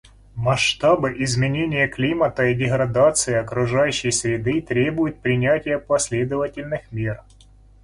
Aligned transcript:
Масштабы 0.35 1.21
изменения 1.23 1.87
климата 1.87 2.45
и 2.45 2.55
деградации 2.55 3.35
окружающей 3.35 4.09
среды 4.09 4.59
требуют 4.59 5.19
принятия 5.21 5.77
последовательных 5.77 6.91
мер. 6.91 7.23